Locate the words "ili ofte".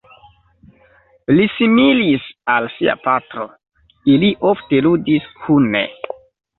4.17-4.85